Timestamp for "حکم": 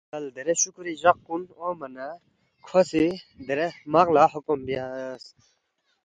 4.33-4.59